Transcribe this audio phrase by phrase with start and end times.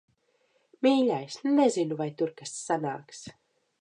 [0.87, 3.23] Mīļais, nezinu, vai tur kas sanāks.